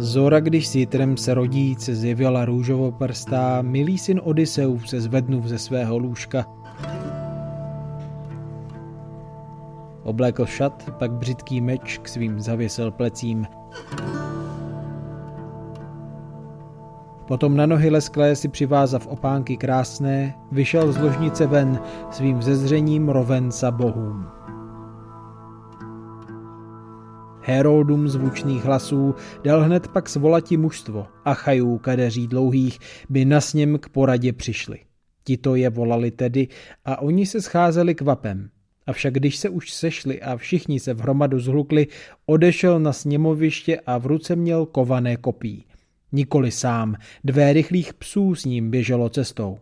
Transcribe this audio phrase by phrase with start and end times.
[0.00, 5.98] Zora, když s jitrem se rodíc zjevila růžovoprstá, milý syn Odysseus se zvednul ze svého
[5.98, 6.46] lůžka.
[10.02, 13.46] Oblékl šat, pak břitký meč k svým zavěsil plecím.
[17.26, 21.80] Potom na nohy lesklé si přivázav opánky krásné, vyšel z ložnice ven
[22.10, 24.37] svým zezřením rovenca bohům.
[27.48, 33.88] Herodům zvučných hlasů dal hned pak svolati mužstvo, Achajů kadeří dlouhých, by na sněm k
[33.88, 34.78] poradě přišli.
[35.24, 36.48] Tito je volali tedy
[36.84, 38.50] a oni se scházeli kvapem.
[38.86, 41.86] Avšak když se už sešli a všichni se v hromadu zhlukli,
[42.26, 45.64] odešel na sněmoviště a v ruce měl kované kopí.
[46.12, 49.58] Nikoli sám, dvé rychlých psů s ním běželo cestou.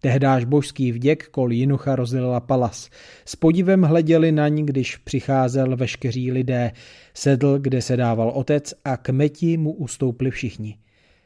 [0.00, 2.90] Tehdáž božský vděk kol Jinucha rozlila palas.
[3.24, 6.72] S podivem hleděli na ní, když přicházel veškeří lidé.
[7.14, 10.76] Sedl, kde se dával otec a k meti mu ustoupli všichni.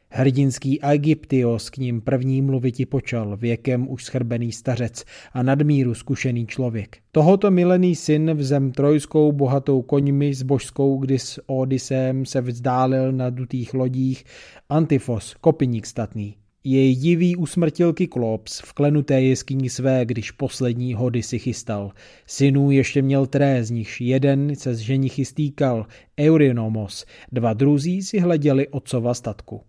[0.09, 6.97] Hrdinský Egyptios k ním první mluviti počal, věkem už schrbený stařec a nadmíru zkušený člověk.
[7.11, 13.11] Tohoto milený syn v zem trojskou bohatou koňmi s božskou, kdy s Odysem se vzdálil
[13.11, 14.23] na dutých lodích,
[14.69, 16.35] Antifos, kopiník statný.
[16.67, 21.91] Jej diví usmrtil Kyklops v klenuté jeskyni své, když poslední hody si chystal.
[22.27, 25.85] Synů ještě měl tré, z nichž jeden se z ženichy stýkal,
[26.19, 29.61] Eurinomos, dva druzí si hleděli otcova statku.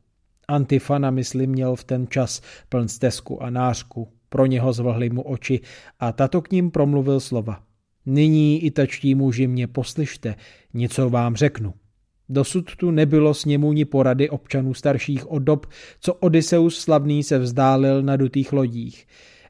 [0.49, 4.09] Antifana, myslím, měl v ten čas pln stezku a nářku.
[4.29, 5.61] Pro něho zvlhly mu oči
[6.01, 7.63] a tato k ním promluvil slova.
[8.07, 10.35] Nyní i tačtí muži mě poslyšte,
[10.75, 11.75] něco vám řeknu.
[12.29, 15.67] Dosud tu nebylo sněmůni porady občanů starších od dob,
[16.01, 19.07] co Odysseus slavný se vzdálil na dutých lodích.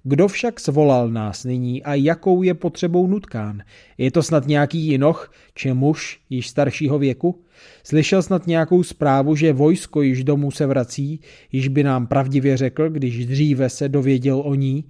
[0.08, 3.62] Kdo však svolal nás nyní a jakou je potřebou nutkán?
[3.98, 7.42] Je to snad nějaký jinoch, či muž již staršího věku?
[7.84, 11.20] Slyšel snad nějakou zprávu, že vojsko již domů se vrací,
[11.52, 14.84] již by nám pravdivě řekl, když dříve se dověděl o ní?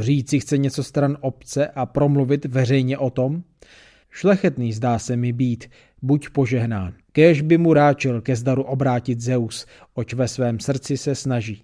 [0.00, 3.42] Říci chce něco stran obce a promluvit veřejně o tom?
[4.10, 5.70] Šlechetný zdá se mi být,
[6.02, 6.94] buď požehnán.
[7.12, 11.62] Kéž by mu ráčil ke zdaru obrátit Zeus, oč ve svém srdci se snaží.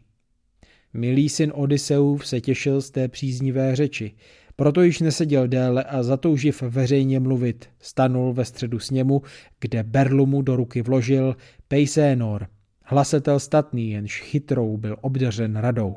[0.94, 4.14] Milý syn Odysseův se těšil z té příznivé řeči,
[4.56, 9.22] proto již neseděl déle a zatouživ veřejně mluvit, stanul ve středu sněmu,
[9.60, 11.36] kde berlu mu do ruky vložil
[11.68, 12.46] Pejsénor,
[12.82, 15.96] hlasetel statný, jenž chytrou byl obdařen radou.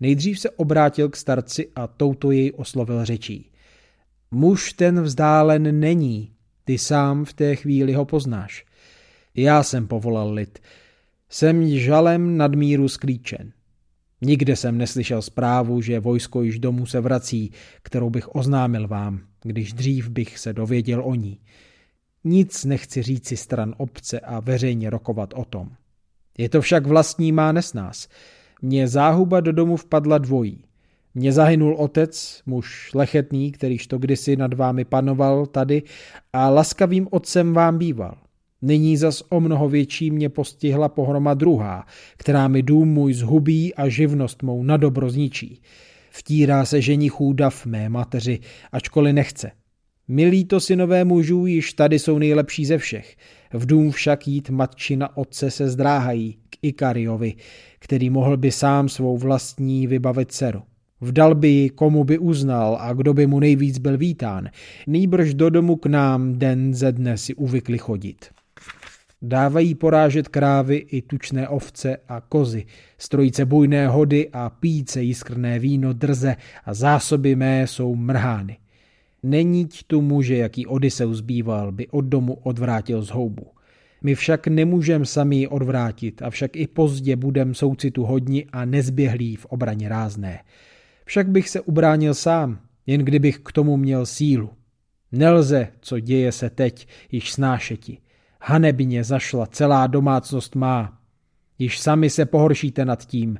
[0.00, 3.50] Nejdřív se obrátil k starci a touto jej oslovil řečí.
[4.30, 6.32] Muž ten vzdálen není,
[6.66, 8.64] ty sám v té chvíli ho poznáš.
[9.34, 10.58] Já jsem povolal lid.
[11.28, 13.52] Jsem žalem nadmíru sklíčen.
[14.20, 19.72] Nikde jsem neslyšel zprávu, že vojsko již domů se vrací, kterou bych oznámil vám, když
[19.72, 21.40] dřív bych se dověděl o ní.
[22.24, 25.70] Nic nechci říci stran obce a veřejně rokovat o tom.
[26.38, 28.08] Je to však vlastní má nesnás.
[28.62, 30.64] Mně záhuba do domu vpadla dvojí.
[31.18, 35.82] Mně zahynul otec, muž lechetný, kterýž to kdysi nad vámi panoval tady
[36.32, 38.18] a laskavým otcem vám býval.
[38.62, 43.88] Nyní zas o mnoho větší mě postihla pohroma druhá, která mi dům můj zhubí a
[43.88, 45.62] živnost mou na dobro zničí.
[46.10, 48.38] Vtírá se ženichů dav mé mateři,
[48.72, 49.50] ačkoliv nechce.
[50.08, 53.16] Milí to synové mužů již tady jsou nejlepší ze všech.
[53.52, 57.34] V dům však jít matčina otce se zdráhají k Ikariovi,
[57.78, 60.62] který mohl by sám svou vlastní vybavit dceru.
[61.00, 64.48] Vdal by ji, komu by uznal a kdo by mu nejvíc byl vítán.
[64.86, 68.26] Nýbrž do domu k nám den ze dne si uvykli chodit.
[69.22, 72.64] Dávají porážet krávy i tučné ovce a kozy,
[72.98, 78.56] strojice bujné hody a píce jiskrné víno drze a zásoby mé jsou mrhány.
[79.22, 83.46] Není tu muže, jaký Odysseus býval, by od domu odvrátil z houbu.
[84.02, 89.88] My však nemůžem sami odvrátit, avšak i pozdě budem soucitu hodni a nezběhlí v obraně
[89.88, 90.38] rázné.
[91.06, 94.50] Však bych se ubránil sám, jen kdybych k tomu měl sílu.
[95.12, 97.98] Nelze, co děje se teď, již snášeti.
[98.42, 100.98] Hanebně zašla celá domácnost má.
[101.58, 103.38] Již sami se pohoršíte nad tím.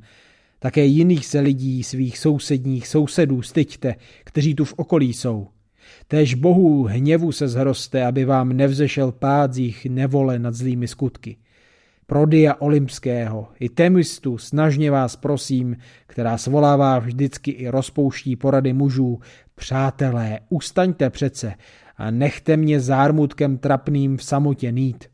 [0.58, 5.48] Také jiných se lidí, svých sousedních sousedů styďte, kteří tu v okolí jsou.
[6.08, 11.36] Též bohů hněvu se zhroste, aby vám nevzešel pád z jich nevole nad zlými skutky.
[12.08, 15.76] Prodia Olympského i Temistu snažně vás prosím,
[16.06, 19.18] která svolává vždycky i rozpouští porady mužů,
[19.54, 21.54] přátelé, ustaňte přece
[21.96, 25.04] a nechte mě zármutkem trapným v samotě nít.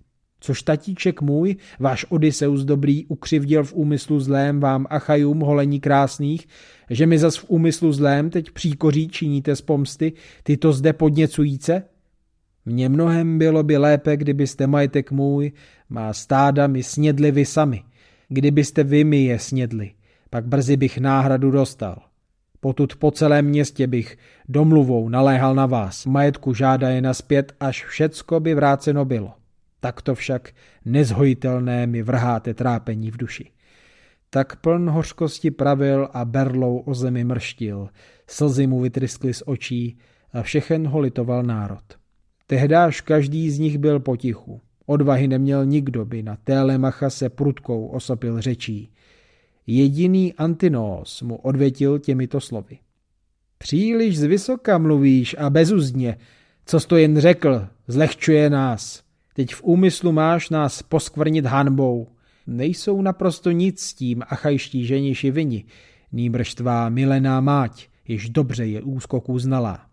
[0.41, 6.49] Což tatíček můj, váš Odysseus dobrý, ukřivděl v úmyslu zlém vám Achajům holení krásných,
[6.91, 10.13] že mi zas v úmyslu zlém teď příkoří činíte z pomsty,
[10.43, 11.83] ty to zde podněcujíce?
[12.65, 15.53] Mně mnohem bylo by lépe, kdybyste majetek můj,
[15.89, 17.83] má stáda mi snědli vy sami.
[18.29, 19.91] Kdybyste vy mi je snědli,
[20.31, 21.97] pak brzy bych náhradu dostal.
[22.61, 24.19] Potud po celém městě bych
[24.49, 26.07] domluvou naléhal na vás.
[26.07, 29.33] Majetku žádá je naspět, až všecko by vráceno bylo.
[29.81, 30.51] Takto však
[30.85, 33.51] nezhojitelné mi vrháte trápení v duši.
[34.31, 37.89] Tak pln hořkosti pravil a berlou o zemi mrštil.
[38.27, 39.99] Slzy mu vytryskly z očí
[40.33, 42.02] a všechen ho litoval národ.
[42.53, 44.61] Tehdáž každý z nich byl potichu.
[44.87, 48.91] Odvahy neměl nikdo by na Télemacha se prudkou osopil řečí.
[49.67, 52.79] Jediný Antinós mu odvětil těmito slovy.
[53.59, 56.17] Příliš zvysoka mluvíš a bezuzdně.
[56.67, 59.03] Co to jen řekl, zlehčuje nás.
[59.35, 62.09] Teď v úmyslu máš nás poskvrnit hanbou.
[62.47, 65.65] Nejsou naprosto nic s tím achajští ženiši vini,
[66.13, 69.92] nýbrž tvá milená máť, již dobře je úskoků znalá.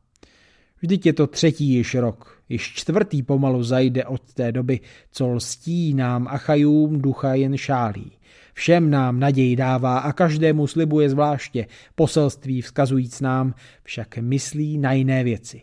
[0.82, 4.80] Vždyť je to třetí již rok, již čtvrtý pomalu zajde od té doby,
[5.12, 8.12] co lstí nám Achajům ducha jen šálí.
[8.54, 11.66] Všem nám naději dává a každému slibuje zvláště,
[11.96, 13.54] poselství vzkazujíc nám,
[13.84, 15.62] však myslí na jiné věci.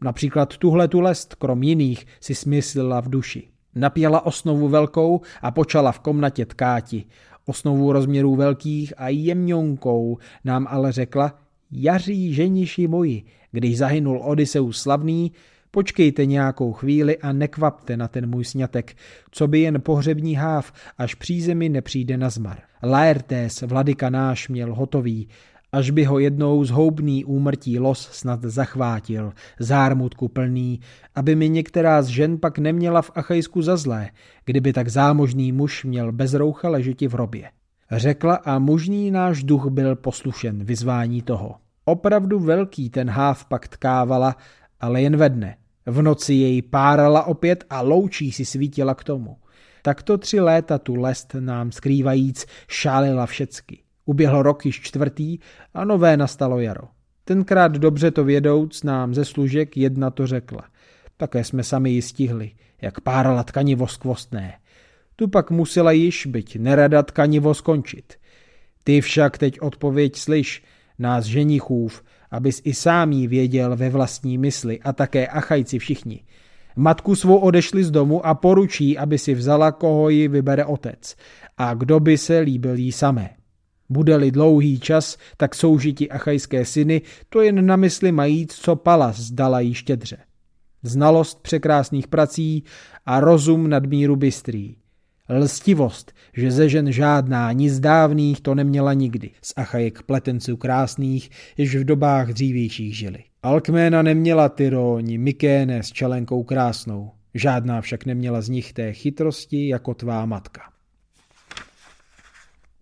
[0.00, 3.48] Například tuhle tu lest, krom jiných, si smyslila v duši.
[3.74, 7.04] Napěla osnovu velkou a počala v komnatě tkáti.
[7.44, 11.38] Osnovu rozměrů velkých a jemňonkou nám ale řekla,
[11.70, 13.22] jaří ženiši moji,
[13.52, 15.32] když zahynul Odysseus slavný,
[15.70, 18.96] počkejte nějakou chvíli a nekvapte na ten můj sňatek,
[19.30, 22.58] co by jen pohřební háv, až přízemi nepřijde na zmar.
[22.82, 25.28] Laertes, vladyka náš, měl hotový,
[25.72, 30.80] až by ho jednou zhoubný úmrtí los snad zachvátil, zármutku plný,
[31.14, 34.10] aby mi některá z žen pak neměla v Achajsku za zlé,
[34.44, 37.50] kdyby tak zámožný muž měl bez roucha ležeti v hrobě.
[37.92, 41.56] Řekla a mužný náš duch byl poslušen vyzvání toho.
[41.84, 44.36] Opravdu velký ten háv pak tkávala,
[44.80, 45.56] ale jen ve dne.
[45.86, 49.36] V noci jej párala opět a loučí si svítila k tomu.
[49.82, 53.82] Takto tři léta tu lest nám skrývajíc šálila všecky.
[54.04, 55.38] Uběhl rok již čtvrtý
[55.74, 56.88] a nové nastalo jaro.
[57.24, 60.64] Tenkrát dobře to vědouc nám ze služek jedna to řekla.
[61.16, 62.50] Také jsme sami ji stihli,
[62.82, 64.54] jak párala tkanivo skvostné.
[65.16, 68.14] Tu pak musela již, byť nerada tkanivo skončit.
[68.84, 70.62] Ty však teď odpověď slyš,
[70.98, 76.24] nás ženichův, abys i sám jí věděl ve vlastní mysli a také achajci všichni.
[76.76, 81.16] Matku svou odešli z domu a poručí, aby si vzala, koho ji vybere otec
[81.56, 83.30] a kdo by se líbil jí samé.
[83.88, 89.60] Bude-li dlouhý čas, tak soužiti achajské syny to jen na mysli mají, co Palas zdala
[89.60, 90.16] jí štědře.
[90.82, 92.64] Znalost překrásných prací
[93.06, 94.76] a rozum nadmíru bystrý.
[95.28, 99.30] Lstivost, že ze žen žádná, nic dávných to neměla nikdy.
[99.42, 103.18] Z Achajek pletenců krásných, jež v dobách dřívějších žili.
[103.42, 107.10] Alkména neměla Tyróni, Mykéne s čelenkou krásnou.
[107.34, 110.62] Žádná však neměla z nich té chytrosti jako tvá matka.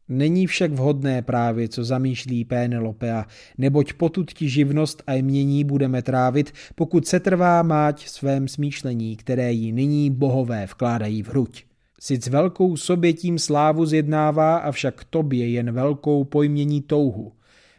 [0.09, 3.27] Není však vhodné právě, co zamýšlí Pénelopea,
[3.59, 9.53] neboť potud ti živnost a jmění budeme trávit, pokud se trvá máť svém smýšlení, které
[9.53, 11.65] jí nyní bohové vkládají v hruď.
[12.01, 17.33] Sic velkou sobě tím slávu zjednává, avšak tobě jen velkou pojmění touhu.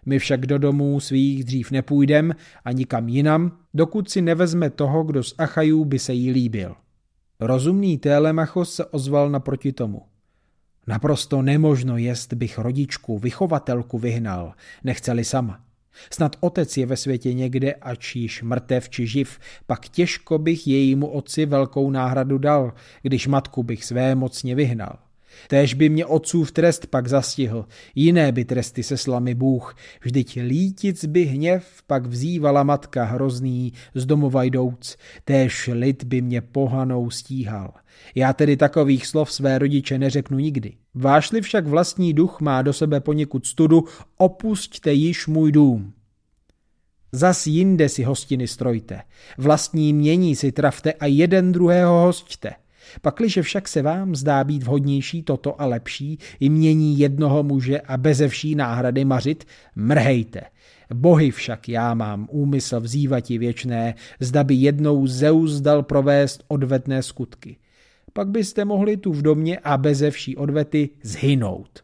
[0.06, 2.36] My však do domů svých dřív nepůjdem
[2.66, 6.76] a nikam jinam, dokud si nevezme toho, kdo z Achajů by se jí líbil.
[7.40, 10.02] Rozumný Télemachos se ozval naproti tomu.
[10.88, 15.65] Naprosto nemožno jest bych rodičku, vychovatelku vyhnal, nechceli sama.
[16.10, 21.08] Snad otec je ve světě někde, ač již mrtev či živ, pak těžko bych jejímu
[21.08, 25.05] otci velkou náhradu dal, když matku bych své mocně vyhnal.
[25.48, 27.66] Též by mě otcův trest pak zastihl,
[27.96, 34.06] jiné by tresty seslal mi Bůh, vždyť lític by hněv pak vzývala matka hrozný z
[34.06, 37.74] domova jdouc, též lid by mě pohanou stíhal.
[38.16, 40.74] Já tedy takových slov své rodiče neřeknu nikdy.
[40.96, 43.84] Vášli však vlastní duch má do sebe poněkud studu,
[44.18, 45.94] opusťte již můj dům.
[47.12, 49.02] Zas jinde si hostiny strojte,
[49.38, 52.52] vlastní mění si trafte a jeden druhého hosťte.
[53.02, 57.98] Pakliže však se vám zdá být vhodnější toto a lepší, i mění jednoho muže a
[57.98, 60.42] beze vší náhrady mařit, mrhejte.
[60.94, 67.58] Bohy však já mám úmysl vzývati věčné, zda by jednou Zeus dal provést odvetné skutky.
[68.14, 71.84] Pak byste mohli tu v domě a beze vší odvety zhynout.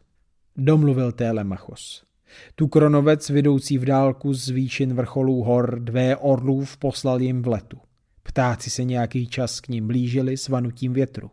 [0.56, 2.02] Domluvil Télemachos.
[2.54, 7.78] Tu kronovec vidoucí v dálku z výšin vrcholů hor dvě orlův poslal jim v letu.
[8.22, 11.30] Ptáci se nějaký čas k ním blížili s vanutím větru.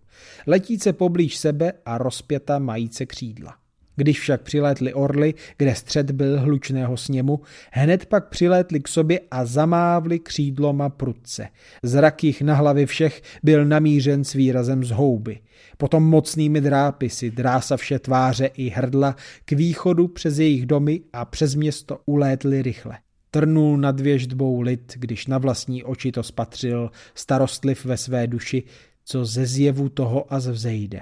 [0.47, 3.55] Letíce poblíž sebe a rozpěta majíce křídla.
[3.99, 7.39] Když však přilétli orly, kde střed byl hlučného sněmu,
[7.71, 11.47] hned pak přilétli k sobě a zamávli křídloma prudce.
[11.83, 15.39] Zrak jich na hlavě všech byl namířen s výrazem z houby.
[15.77, 17.33] Potom mocnými drápisy
[17.75, 19.15] vše tváře i hrdla
[19.45, 22.97] k východu přes jejich domy a přes město ulétli rychle.
[23.31, 28.63] Trnul nad věždbou lid, když na vlastní oči to spatřil, starostliv ve své duši,
[29.03, 31.01] co ze zjevu toho a vzejde.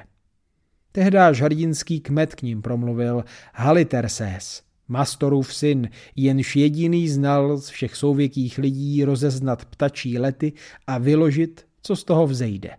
[0.91, 8.57] Tehdáž hrdinský kmet k ním promluvil Haliterses, Mastorův syn, jenž jediný znal z všech souvěkých
[8.57, 10.53] lidí rozeznat ptačí lety
[10.88, 12.69] a vyložit, co z toho vzejde.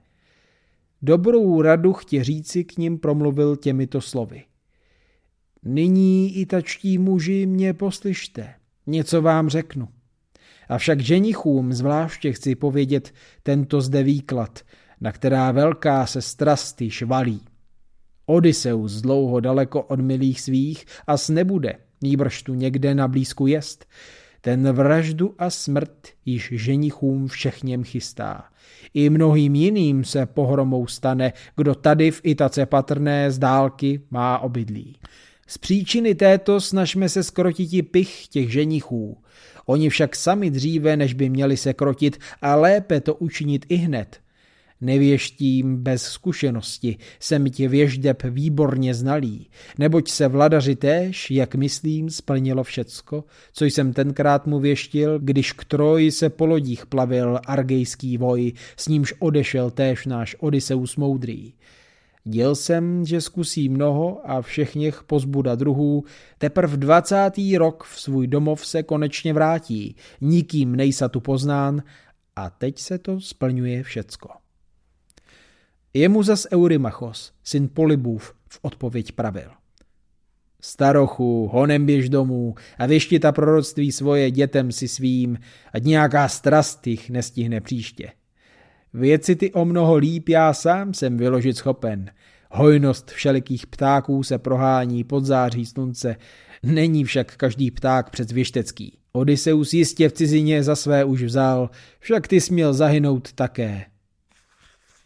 [1.03, 4.45] Dobrou radu chtě říci k ním promluvil těmito slovy.
[5.63, 8.55] Nyní i tačtí muži mě poslyšte,
[8.89, 9.89] něco vám řeknu.
[10.69, 14.61] Avšak ženichům zvláště chci povědět tento zde výklad,
[15.01, 17.41] na která velká se strasty švalí.
[18.27, 23.87] Odysseus dlouho daleko od milých svých a nebude, nýbrž tu někde na blízku jest.
[24.41, 28.45] Ten vraždu a smrt již ženichům všechněm chystá.
[28.95, 34.97] I mnohým jiným se pohromou stane, kdo tady v Itace patrné z dálky má obydlí.
[35.51, 39.19] Z příčiny této snažme se skrotiti pich těch ženichů.
[39.67, 44.21] Oni však sami dříve, než by měli se krotit a lépe to učinit i hned,
[44.81, 52.65] Nevěštím bez zkušenosti, jsem tě věžděb výborně znalý, neboť se vladaři též, jak myslím, splnilo
[52.65, 58.53] všecko, co jsem tenkrát mu věštil, když k Troji se po lodích plavil argejský voj,
[58.77, 61.53] s nímž odešel též náš Odysseus moudrý.
[62.31, 66.05] Děl jsem, že zkusí mnoho a všechněch pozbuda druhů,
[66.39, 71.83] teprv dvacátý rok v svůj domov se konečně vrátí, nikým nejsa tu poznán
[72.37, 74.29] a teď se to splňuje všecko.
[75.95, 79.51] Jemu zas Eurymachos, syn Polybův, v odpověď pravil.
[80.61, 85.39] Starochu, honem běž domů a věšti ta proroctví svoje dětem si svým,
[85.73, 88.13] ať nějaká strast jich nestihne příště.
[88.95, 92.11] Věci ty o mnoho líp já sám jsem vyložit schopen.
[92.51, 96.17] Hojnost všelikých ptáků se prohání pod září slunce,
[96.63, 98.99] není však každý pták před věštecký.
[99.13, 103.85] Odysseus jistě v cizině za své už vzal, však ty směl zahynout také.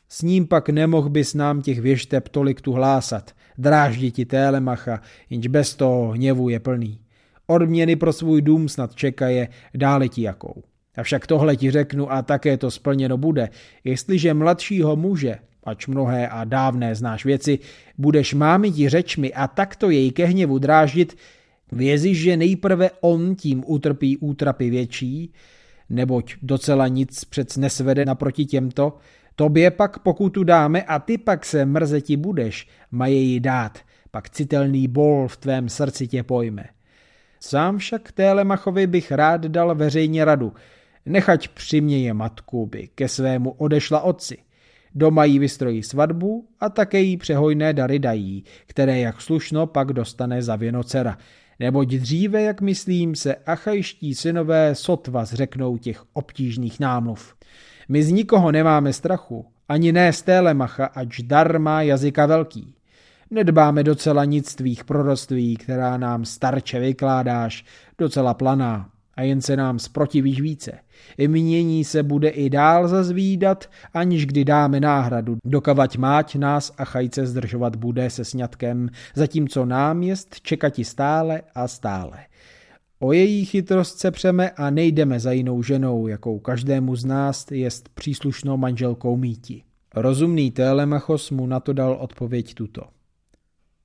[0.08, 5.74] S ním pak nemohl bys nám těch věšteb tolik tu hlásat, drážditi Télemacha, jenž bez
[5.74, 7.00] toho hněvu je plný.
[7.46, 10.62] Odměny pro svůj dům snad čekaje, dále ti jakou.
[10.96, 13.48] Avšak tohle ti řeknu a také to splněno bude,
[13.84, 17.58] jestliže mladšího muže, ač mnohé a dávné znáš věci,
[17.98, 21.16] budeš mámi ti řečmi a takto jej ke hněvu dráždit,
[21.72, 25.32] vězíš, že nejprve on tím utrpí útrapy větší,
[25.90, 28.98] neboť docela nic přec nesvede naproti těmto,
[29.36, 33.78] Tobě pak pokutu dáme a ty pak se mrzeti budeš, mají ji dát,
[34.10, 36.64] pak citelný bol v tvém srdci tě pojme.
[37.40, 40.52] Sám však Télemachovi bych rád dal veřejně radu,
[41.06, 44.38] nechať přiměje matku, by ke svému odešla otci.
[44.94, 50.42] Doma jí vystrojí svatbu a také jí přehojné dary dají, které jak slušno pak dostane
[50.42, 51.18] za věno dcera.
[51.60, 57.34] Neboť dříve, jak myslím, se achajští synové sotva zřeknou těch obtížných námluv.
[57.88, 62.74] My z nikoho nemáme strachu, ani ne z Télemacha, ač dar má jazyka velký.
[63.30, 67.64] Nedbáme docela nic tvých proroctví, která nám starče vykládáš,
[67.98, 70.72] docela planá, a jen se nám sprotivíš více.
[71.28, 77.26] Mění se bude i dál zazvídat, aniž kdy dáme náhradu, dokavať máť nás a chajce
[77.26, 82.18] zdržovat bude se sňatkem, zatímco nám jest čekati stále a stále.
[82.98, 87.88] O její chytrost se přeme a nejdeme za jinou ženou, jakou každému z nás jest
[87.88, 89.62] příslušnou manželkou míti.
[89.94, 92.82] Rozumný Télemachos mu na to dal odpověď tuto.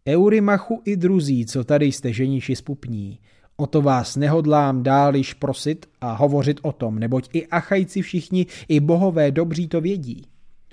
[0.08, 3.20] Eurimachu i druzí, co tady jste ženiši spupní,
[3.58, 8.46] o to vás nehodlám dál již prosit a hovořit o tom, neboť i Achajci všichni,
[8.68, 10.26] i bohové dobří to vědí.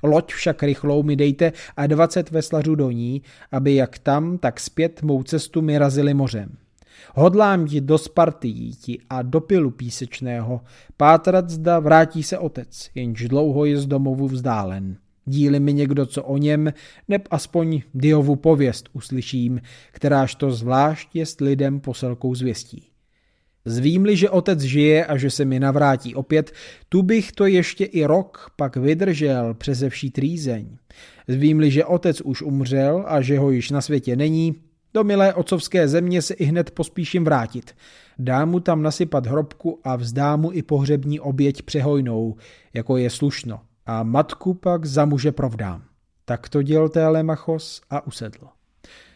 [0.03, 3.23] Loď však rychlou mi dejte a dvacet veslařů do ní,
[3.53, 6.57] aby jak tam, tak zpět mou cestu mi razili mořem.
[7.15, 10.61] Hodlám ti do Sparty jíti a do pilu písečného,
[10.97, 14.97] pátrat zda vrátí se otec, jenž dlouho je z domovu vzdálen.
[15.27, 16.73] Díli mi někdo co o něm,
[17.09, 19.61] neb aspoň Diovu pověst uslyším,
[19.93, 22.89] kteráž to zvlášť jest lidem poselkou zvěstí.
[23.65, 26.53] Zvím-li, že otec žije a že se mi navrátí opět,
[26.89, 30.77] tu bych to ještě i rok pak vydržel přeze vší trýzeň.
[31.29, 34.55] Zvím-li, že otec už umřel a že ho již na světě není,
[34.95, 37.75] do milé otcovské země se i hned pospíším vrátit.
[38.19, 42.37] Dám mu tam nasypat hrobku a vzdám mu i pohřební oběť přehojnou,
[42.75, 43.61] jako je slušno.
[43.87, 45.83] A matku pak za muže provdám.
[46.25, 48.47] Tak to děl Télemachos a usedl.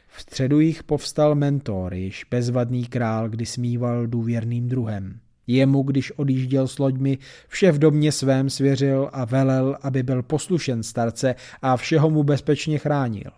[0.09, 5.21] V středu jich povstal mentor, již bezvadný král, kdy smíval důvěrným druhem.
[5.47, 10.83] Jemu, když odjížděl s loďmi, vše v domě svém svěřil a velel, aby byl poslušen
[10.83, 13.31] starce a všeho mu bezpečně chránil.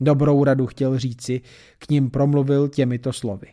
[0.00, 1.40] Dobrou radu chtěl říci,
[1.78, 3.46] k ním promluvil těmito slovy.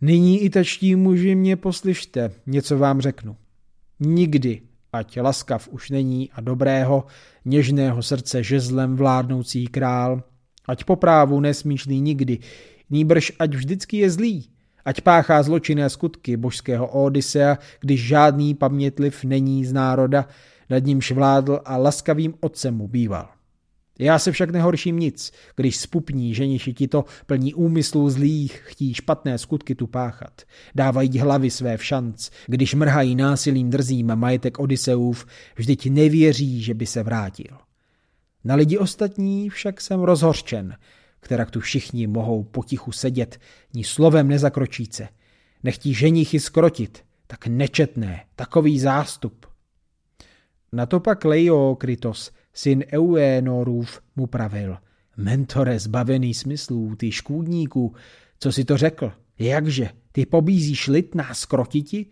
[0.00, 3.36] Nyní i tačtí muži mě poslyšte, něco vám řeknu.
[4.00, 4.60] Nikdy,
[4.92, 7.04] ať laskav už není a dobrého,
[7.44, 10.22] něžného srdce žezlem vládnoucí král,
[10.68, 12.38] ať po právu nesmýšlí nikdy,
[12.90, 14.36] nýbrž ať vždycky je zlý,
[14.84, 20.28] ať páchá zločinné skutky božského Odysea, když žádný pamětliv není z národa,
[20.70, 23.35] nad nímž vládl a laskavým otcem mu býval.
[23.98, 29.38] Já se však nehorším nic, když spupní ženiši ti to plní úmyslů zlých, chtí špatné
[29.38, 30.42] skutky tu páchat.
[30.74, 35.26] Dávají hlavy své v šanc, když mrhají násilím drzím majetek Odiseův,
[35.56, 37.58] vždyť nevěří, že by se vrátil.
[38.44, 40.76] Na lidi ostatní však jsem rozhorčen,
[41.20, 43.38] která tu všichni mohou potichu sedět,
[43.74, 45.08] ní slovem nezakročíce.
[45.62, 49.46] Nechtí ženichy skrotit, tak nečetné, takový zástup.
[50.72, 54.76] Na to pak Leiokritos, syn Euénorův, mu pravil.
[55.16, 57.94] Mentore zbavený smyslů, ty škůdníků,
[58.38, 59.12] co si to řekl?
[59.38, 62.06] Jakže, ty pobízíš lid nás krotiti?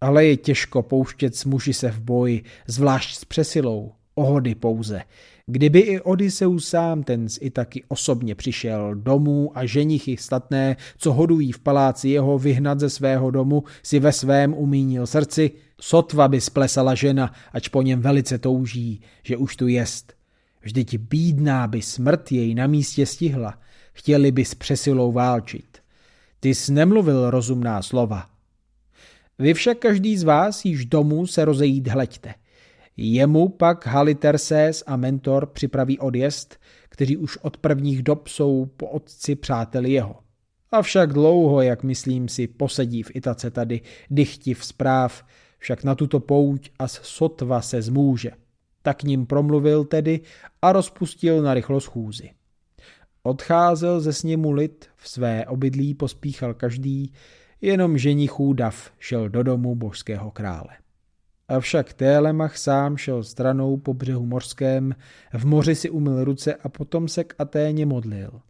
[0.00, 5.02] Ale je těžko pouštět s muži se v boji, zvlášť s přesilou, ohody pouze.
[5.46, 11.52] Kdyby i Odysseus sám ten z Itaky osobně přišel domů a ženichy statné, co hodují
[11.52, 15.50] v paláci jeho vyhnat ze svého domu, si ve svém umínil srdci,
[15.80, 20.14] sotva by splesala žena, ač po něm velice touží, že už tu jest.
[20.62, 23.58] Vždyť bídná by smrt jej na místě stihla,
[23.92, 25.78] chtěli by s přesilou válčit.
[26.40, 28.26] Ty jsi nemluvil rozumná slova.
[29.38, 32.34] Vy však každý z vás již domů se rozejít hleďte.
[33.02, 36.56] Jemu pak Haliterses a mentor připraví odjezd,
[36.88, 40.16] kteří už od prvních dob jsou po otci přáteli jeho.
[40.70, 45.24] Avšak dlouho, jak myslím si, posedí v Itace tady dychtiv zpráv,
[45.58, 48.30] však na tuto pouť a sotva se zmůže.
[48.82, 50.20] Tak ním promluvil tedy
[50.62, 52.30] a rozpustil na rychlo schůzi.
[53.22, 57.12] Odcházel ze sněmu lid, v své obydlí pospíchal každý,
[57.60, 60.76] jenom ženichů dav šel do domu božského krále.
[61.50, 64.94] Avšak Télemach sám šel stranou po břehu mořském,
[65.32, 68.40] v moři si umyl ruce a potom se k Aténě modlil.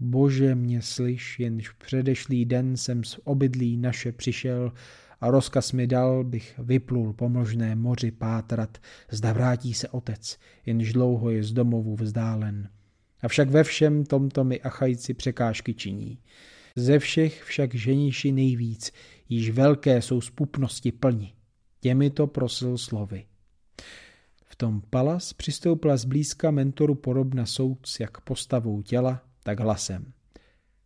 [0.00, 4.72] Bože mě slyš, jenž předešlý den jsem z obydlí naše přišel
[5.20, 8.78] a rozkaz mi dal, bych vyplul po možné moři pátrat,
[9.10, 12.68] zda vrátí se otec, jenž dlouho je z domovu vzdálen.
[13.22, 16.18] Avšak ve všem tomto mi Achajci překážky činí.
[16.76, 18.92] Ze všech však ženiši nejvíc,
[19.28, 21.34] již velké jsou spupnosti plni
[21.84, 23.24] těmito prosil slovy.
[24.44, 30.12] V tom Palas přistoupila zblízka mentoru podobna soudc jak postavou těla, tak hlasem.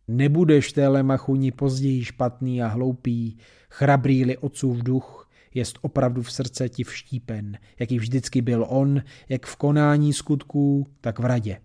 [0.07, 3.37] Nebudeš téhle machuní později špatný a hloupý,
[3.69, 9.55] chrabrý-li v duch, jest opravdu v srdce ti vštípen, jaký vždycky byl on, jak v
[9.55, 11.61] konání skutků, tak v radě.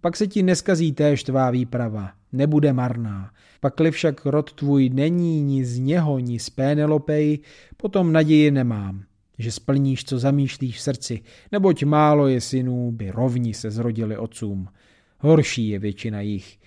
[0.00, 3.32] Pak se ti neskazí též tvá výprava, nebude marná.
[3.60, 7.38] Pakli však rod tvůj není ni z něho, ni z Pénelopej,
[7.76, 9.04] potom naději nemám,
[9.38, 14.68] že splníš, co zamýšlíš v srdci, neboť málo je synů, by rovni se zrodili otcům.
[15.18, 16.58] Horší je většina jich,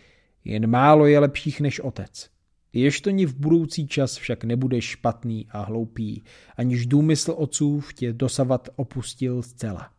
[0.45, 2.29] jen málo je lepších než otec.
[2.73, 6.23] Jež to ni v budoucí čas však nebudeš špatný a hloupý,
[6.57, 9.91] aniž důmysl otců tě dosavat opustil zcela.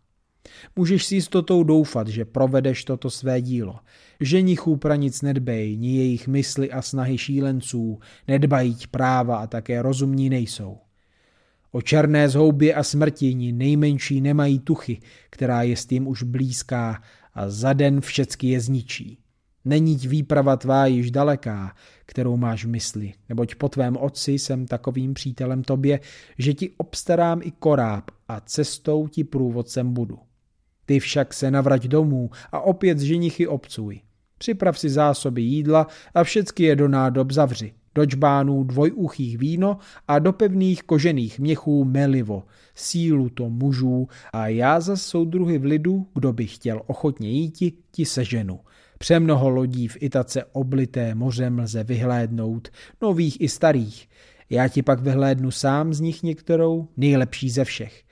[0.77, 3.79] Můžeš si jistotou doufat, že provedeš toto své dílo.
[4.21, 10.79] Ženichů pranic nedbej, ni jejich mysli a snahy šílenců, nedbají práva a také rozumní nejsou.
[11.73, 17.03] O černé zhoubě a smrti ni nejmenší nemají tuchy, která je s tím už blízká
[17.35, 19.19] a za den všecky je zničí.
[19.65, 21.75] Není výprava tvá již daleká,
[22.07, 26.01] kterou máš v mysli, neboť po tvém otci jsem takovým přítelem tobě,
[26.39, 30.19] že ti obstarám i koráb a cestou ti průvodcem budu.
[30.87, 34.01] Ty však se navrať domů a opět ženichy obcuj.
[34.39, 37.73] Připrav si zásoby jídla a všecky je do nádob zavři.
[37.95, 42.43] Do čbánů dvojúchých víno a do pevných kožených měchů melivo,
[42.75, 48.05] sílu to mužů a já za soudruhy v lidu, kdo by chtěl ochotně jíti, ti
[48.05, 48.61] seženu.
[48.99, 52.69] Přemnoho lodí v Itace oblité mořem lze vyhlédnout,
[53.03, 54.09] nových i starých.
[54.51, 58.04] Já ti pak vyhlédnu sám z nich některou, nejlepší ze všech.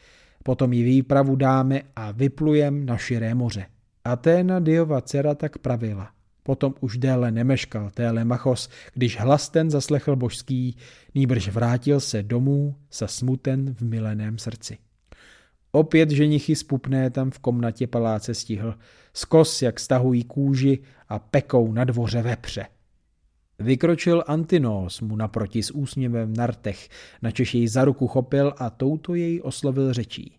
[0.43, 3.67] Potom ji výpravu dáme a vyplujem na širé moře.
[4.05, 6.11] Aténa Diova dcera tak pravila.
[6.43, 10.77] Potom už déle nemeškal téle Machos, když hlas ten zaslechl božský,
[11.15, 14.79] nýbrž vrátil se domů sa smuten v mileném srdci.
[15.73, 18.75] Opět ženichy spupné tam v komnatě paláce stihl.
[19.15, 20.79] Skos, jak stahují kůži
[21.09, 22.67] a pekou na dvoře vepře.
[23.63, 26.89] Vykročil Antinos mu naproti s úsměvem na rtech,
[27.23, 30.37] načež jej za ruku chopil a touto jej oslovil řečí.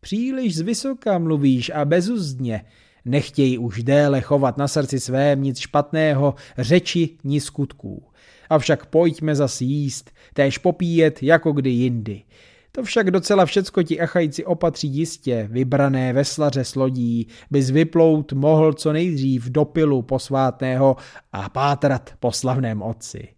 [0.00, 2.64] Příliš z vysoka mluvíš a bezuzdně,
[3.04, 8.04] nechtějí už déle chovat na srdci svém nic špatného, řeči ni skutků.
[8.50, 12.22] Avšak pojďme zas jíst, též popíjet jako kdy jindy.
[12.72, 18.72] To však docela všecko ti achajci opatří jistě, vybrané veslaře s lodí, bys vyplout mohl
[18.72, 20.96] co nejdřív do pilu posvátného
[21.32, 23.28] a pátrat po slavném otci.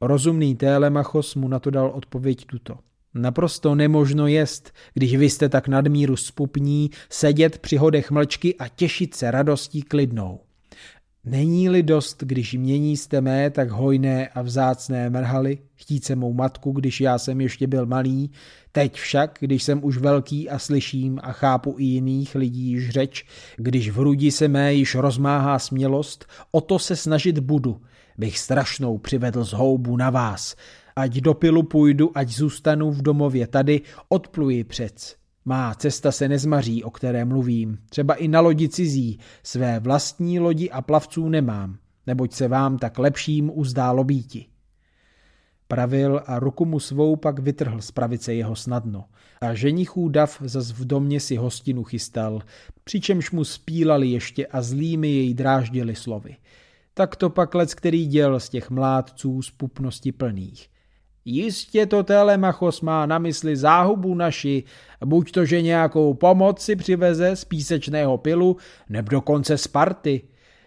[0.00, 2.78] Rozumný Télemachos mu na to dal odpověď tuto.
[3.14, 9.14] Naprosto nemožno jest, když vy jste tak nadmíru spupní, sedět při hodech mlčky a těšit
[9.14, 10.45] se radostí klidnou.
[11.28, 16.72] Není-li dost, když mění jste mé tak hojné a vzácné mrhaly, chtít se mou matku,
[16.72, 18.30] když já jsem ještě byl malý,
[18.72, 23.26] teď však, když jsem už velký a slyším a chápu i jiných lidí již řeč,
[23.56, 27.80] když v hrudi se mé již rozmáhá smělost, o to se snažit budu,
[28.18, 30.56] bych strašnou přivedl z houbu na vás,
[30.96, 35.16] ať do pilu půjdu, ať zůstanu v domově tady, odpluji přec.
[35.48, 37.78] Má cesta se nezmaří, o které mluvím.
[37.88, 39.18] Třeba i na lodi cizí.
[39.42, 44.46] Své vlastní lodi a plavců nemám, neboť se vám tak lepším uzdálo býti.
[45.68, 49.04] Pravil a ruku mu svou pak vytrhl z pravice jeho snadno.
[49.40, 52.42] A ženichů dav zas v domě si hostinu chystal,
[52.84, 56.36] přičemž mu spílali ještě a zlými jej dráždili slovy.
[56.94, 60.68] Tak to pak lec, který děl z těch mládců z pupnosti plných.
[61.28, 64.64] Jistě to Telemachos má na mysli záhubu naši,
[65.04, 68.56] buď to, že nějakou pomoc si přiveze z písečného pilu,
[68.88, 70.22] nebo dokonce z party.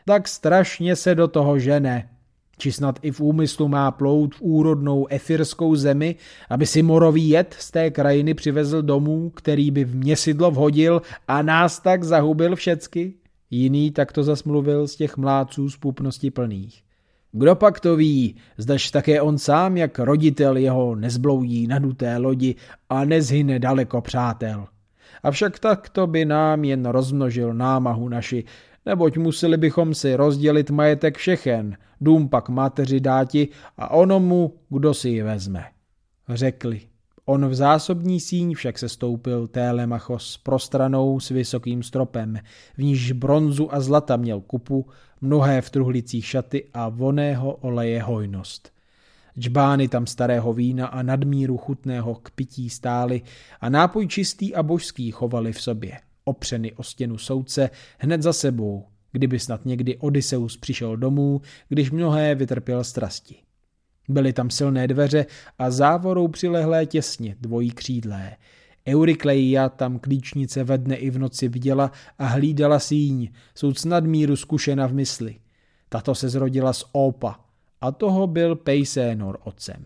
[0.05, 2.09] Tak strašně se do toho žene.
[2.57, 6.15] Či snad i v úmyslu má plout v úrodnou efirskou zemi,
[6.49, 11.41] aby si morový jed z té krajiny přivezl domů, který by v měsidlo vhodil a
[11.41, 13.13] nás tak zahubil všecky?
[13.49, 16.88] Jiný takto zasmluvil z těch mládců z půpnosti plných.
[17.31, 22.55] Kdo pak to ví, zdaž také on sám, jak roditel jeho nezbloudí na duté lodi
[22.89, 24.67] a nezhyne daleko přátel.
[25.23, 28.43] Avšak takto by nám jen rozmnožil námahu naši,
[28.85, 35.09] neboť museli bychom si rozdělit majetek všechen, dům pak mateři dáti a onomu, kdo si
[35.09, 35.65] ji vezme.
[36.29, 36.88] Řekli.
[37.29, 42.39] On v zásobní síň však se stoupil Télemachos prostranou s vysokým stropem,
[42.77, 44.85] v níž bronzu a zlata měl kupu,
[45.21, 48.71] mnohé v truhlicích šaty a voného oleje hojnost.
[49.39, 53.21] Džbány tam starého vína a nadmíru chutného k pití stály
[53.61, 58.85] a nápoj čistý a božský chovali v sobě, opřeny o stěnu souce hned za sebou,
[59.11, 63.48] kdyby snad někdy Odysseus přišel domů, když mnohé vytrpěl strasti.
[64.09, 65.25] Byly tam silné dveře
[65.59, 68.35] a závorou přilehlé těsně, dvojí křídlé.
[68.87, 74.87] Eurykleia tam klíčnice ve dne i v noci viděla a hlídala síň, jsou nadmíru zkušena
[74.87, 75.35] v mysli.
[75.89, 77.39] Tato se zrodila z Opa
[77.81, 79.85] a toho byl Pejsénor otcem.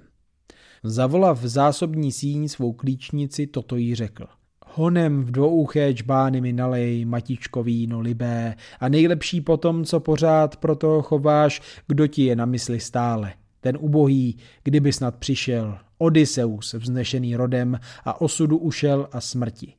[0.83, 4.25] Zavolav v zásobní síň svou klíčnici, toto jí řekl.
[4.65, 11.01] Honem v dvouché čbány mi nalej, matičko víno libé, a nejlepší potom, co pořád proto
[11.01, 17.79] chováš, kdo ti je na mysli stále ten ubohý, kdyby snad přišel, Odysseus vznešený rodem
[18.05, 19.73] a osudu ušel a smrti.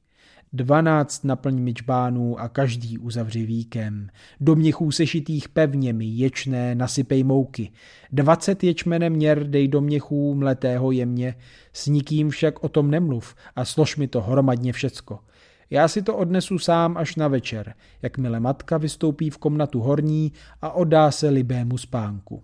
[0.52, 4.08] Dvanáct naplň mičbánů a každý uzavři víkem.
[4.40, 7.72] Do měchů sešitých pevně mi ječné nasypej mouky.
[8.12, 11.34] Dvacet ječmenem měr dej do měchů mletého jemně,
[11.72, 15.18] s nikým však o tom nemluv a slož mi to hromadně všecko.
[15.70, 20.72] Já si to odnesu sám až na večer, jakmile matka vystoupí v komnatu horní a
[20.72, 22.42] oddá se libému spánku.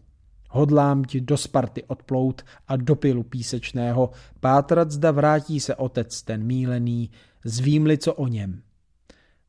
[0.52, 4.10] Hodlám ti do Sparty odplout a do pilu písečného,
[4.40, 7.10] pátrat zda vrátí se otec ten mílený,
[7.44, 8.62] zvím-li co o něm.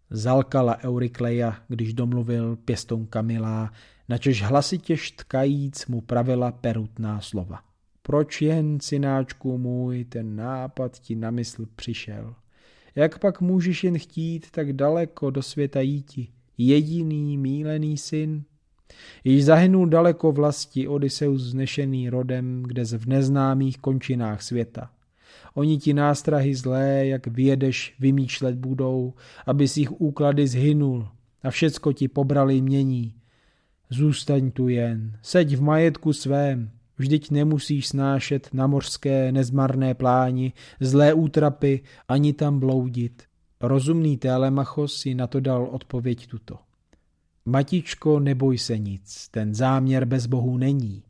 [0.09, 3.71] Zalkala Eurykleja, když domluvil pěstounka milá,
[4.09, 7.59] načež hlasitě štkajíc mu pravila perutná slova.
[8.01, 12.35] Proč jen, synáčku můj, ten nápad ti na mysl přišel?
[12.95, 16.27] Jak pak můžeš jen chtít tak daleko do světa jíti?
[16.57, 18.43] Jediný mílený syn?
[19.23, 24.89] Již zahynul daleko vlasti Odysseus znešený rodem, kde v neznámých končinách světa.
[25.53, 29.13] Oni ti nástrahy zlé, jak vědeš, vymýšlet budou,
[29.45, 31.07] aby si jich úklady zhynul
[31.43, 33.15] a všecko ti pobrali mění.
[33.89, 41.13] Zůstaň tu jen, seď v majetku svém, vždyť nemusíš snášet na mořské nezmarné pláni, zlé
[41.13, 43.23] útrapy, ani tam bloudit.
[43.61, 46.57] Rozumný Telemachos si na to dal odpověď tuto.
[47.45, 51.03] Matičko, neboj se nic, ten záměr bez bohu není.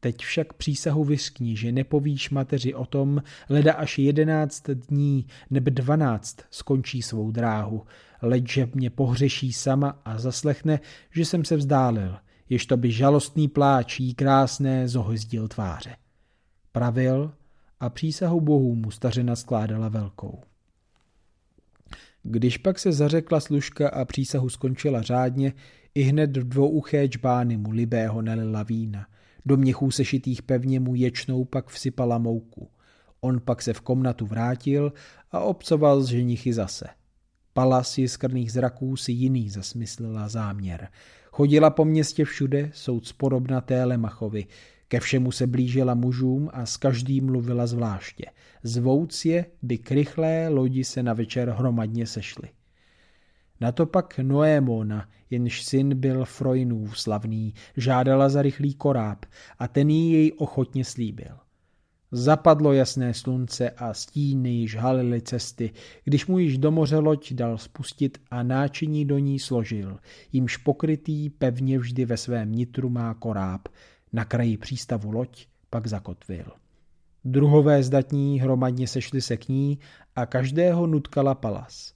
[0.00, 6.36] Teď však přísahu vyskní, že nepovíš mateři o tom, leda až jedenáct dní nebo dvanáct
[6.50, 7.86] skončí svou dráhu,
[8.22, 12.16] leč že mě pohřeší sama a zaslechne, že jsem se vzdálil,
[12.48, 15.96] jež to by žalostný pláč jí krásné zohyzdil tváře.
[16.72, 17.32] Pravil
[17.80, 20.42] a přísahu bohů mu stařena skládala velkou.
[22.30, 25.52] Když pak se zařekla služka a přísahu skončila řádně,
[25.94, 29.06] i hned v dvouuché čbány mu libého nelila vína.
[29.46, 32.70] Do měchů sešitých pevně mu ječnou pak vsypala mouku.
[33.20, 34.92] On pak se v komnatu vrátil
[35.30, 36.86] a obcoval z ženichy zase.
[37.52, 40.88] Palas jiskrných zraků si jiný zasmyslela záměr.
[41.32, 44.46] Chodila po městě všude, soud podobna Télemachovi,
[44.88, 48.26] ke všemu se blížila mužům a s každým mluvila zvláště.
[48.62, 52.48] Zvouc je, by krychlé lodi se na večer hromadně sešly.
[53.60, 59.26] Na to pak Noémona, jenž syn byl Frojnův slavný, žádala za rychlý koráb
[59.58, 61.38] a ten jí jej ochotně slíbil.
[62.12, 65.70] Zapadlo jasné slunce a stíny již halily cesty,
[66.04, 69.98] když mu již do moře loď dal spustit a náčiní do ní složil,
[70.32, 73.68] jímž pokrytý pevně vždy ve svém nitru má koráb,
[74.12, 76.52] na kraji přístavu loď pak zakotvil.
[77.24, 79.78] Druhové zdatní hromadně sešli se k ní
[80.16, 81.92] a každého nutkala palas.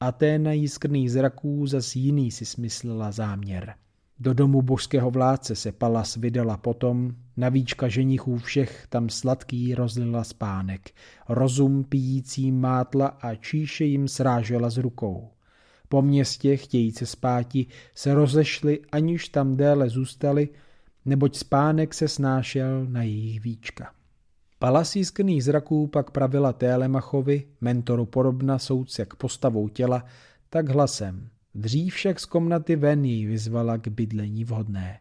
[0.00, 3.74] Aténa jiskrných zraků zas jiný si smyslela záměr.
[4.22, 10.24] Do domu božského vládce se Palas vydala potom, na víčka ženichů všech tam sladký rozlila
[10.24, 10.90] spánek,
[11.28, 15.30] rozum pijící mátla a číše jim srážela z rukou.
[15.88, 20.48] Po městě, chtějíce spáti, se rozešli, aniž tam déle zůstali,
[21.04, 23.92] neboť spánek se snášel na jejich víčka.
[24.58, 30.04] Palasí skných zraků pak pravila Télemachovi, mentoru podobna soudce jak postavou těla,
[30.50, 31.28] tak hlasem.
[31.54, 34.98] Dřív však z komnaty ven jej vyzvala k bydlení vhodné.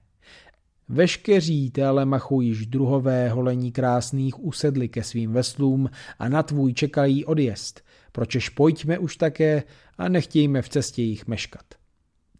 [0.89, 7.81] Veškeří Télemachu již druhové holení krásných usedli ke svým veslům a na tvůj čekají odjezd,
[8.11, 9.63] pročež pojďme už také
[9.97, 11.80] a nechtějme v cestě jich meškat.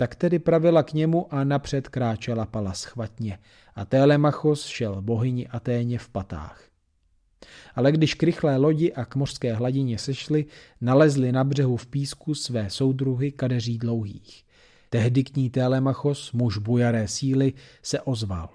[0.01, 3.39] Tak tedy pravila k němu a napřed kráčela pala schvatně
[3.75, 6.63] a Télemachos šel bohyni Aténě v patách.
[7.75, 10.45] Ale když k rychlé lodi a k mořské hladině sešli,
[10.81, 14.43] nalezli na břehu v písku své soudruhy kadeří dlouhých.
[14.89, 18.49] Tehdy k ní Télemachos, muž bujaré síly, se ozval.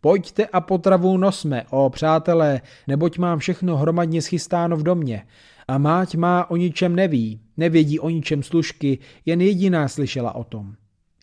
[0.00, 5.26] Pojďte a potravu nosme, o přátelé, neboť mám všechno hromadně schystáno v domě.
[5.68, 10.74] A máť má o ničem neví, nevědí o ničem služky, jen jediná slyšela o tom.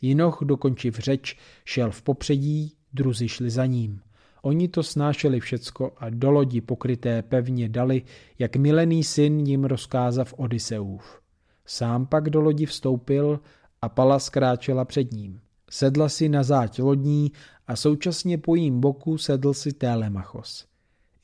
[0.02, 4.02] Jinoch, dokončiv řeč, šel v popředí, druzi šli za ním.
[4.42, 8.02] Oni to snášeli všecko a do lodi pokryté pevně dali,
[8.40, 11.22] jak milený syn jim rozkázav Odiseův.
[11.66, 13.40] Sám pak do lodi vstoupil
[13.82, 15.42] a Pala skráčela před ním.
[15.70, 17.32] Sedla si na záť lodní
[17.68, 20.69] a současně po jím boku sedl si Télemachos.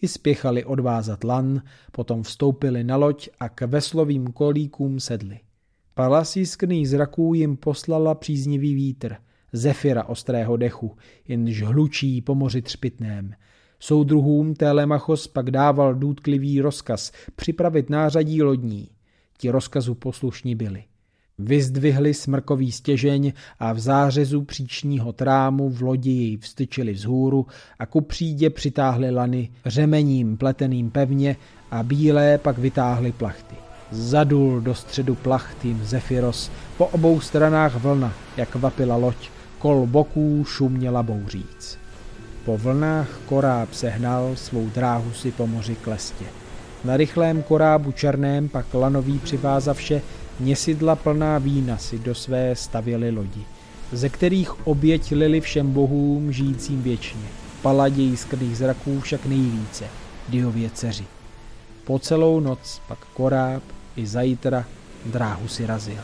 [0.01, 5.39] I spěchali odvázat lan, potom vstoupili na loď a k veslovým kolíkům sedli.
[5.93, 9.15] Palas jiskných zraků jim poslala příznivý vítr,
[9.53, 13.33] Zefira ostrého dechu, jenž hlučí po moři třpitném.
[13.79, 18.89] Soudruhům Télemachos pak dával důtklivý rozkaz připravit nářadí lodní.
[19.37, 20.83] Ti rozkazu poslušní byli.
[21.39, 27.45] Vyzdvihli smrkový stěžeň a v zářezu příčního trámu v lodi jej vstyčili vzhůru
[27.79, 31.35] a ku přídě přitáhli lany řemením pleteným pevně
[31.71, 33.55] a bílé pak vytáhli plachty.
[33.91, 41.03] Zadul do středu plachtým Zefiros, po obou stranách vlna, jak vapila loď, kol boků šuměla
[41.03, 41.77] bouříc.
[42.45, 46.25] Po vlnách koráb sehnal svou dráhu si po moři klestě.
[46.83, 50.01] Na rychlém korábu černém pak lanový přivázavše
[50.39, 53.45] měsidla plná vína si do své stavěly lodi,
[53.91, 57.27] ze kterých oběť lili všem bohům žijícím věčně.
[57.61, 59.85] Paladě jiskných zraků však nejvíce,
[60.29, 61.05] Diově dceři.
[61.83, 63.63] Po celou noc pak koráb
[63.95, 64.65] i zajtra
[65.05, 65.99] dráhu si razil.